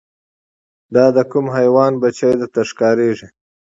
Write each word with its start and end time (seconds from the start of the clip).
دا 0.93 1.05
د 1.15 1.17
کوم 1.31 1.45
حیوان 1.57 1.93
بچی 2.01 2.31
درته 2.39 2.61
ښکاریږي 2.69 3.27